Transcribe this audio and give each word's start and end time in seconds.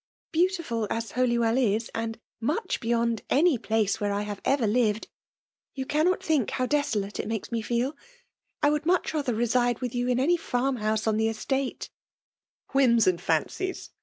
Beautiful 0.31 0.87
as 0.89 1.11
Holywell 1.11 1.59
is, 1.59 1.91
'aai 1.93 2.15
much 2.39 2.79
beyond 2.79 3.21
any 3.29 3.59
place 3.59 4.01
where 4.01 4.11
I 4.11 4.23
have 4.23 4.41
.e^^ 4.41 4.57
lived, 4.73 5.09
you 5.75 5.85
cannot 5.85 6.21
ihxnk 6.21 6.49
how 6.49 6.65
desdkte 6.65 7.19
it 7.19 7.27
nadNi 7.27 7.51
me 7.51 7.61
£efiL 7.61 7.93
I 8.63 8.71
would 8.71 8.87
.modi 8.87 9.11
rather 9.13 9.35
reside 9.35 9.77
"miit 9.77 9.93
you 9.93 10.07
in 10.07 10.19
any 10.19 10.37
farm 10.37 10.77
house 10.77 11.05
on 11.05 11.19
ihe 11.19 11.27
estette^" 11.29 11.89
''Whims 12.73 13.05
and 13.05 13.19
fisncies 13.19 13.89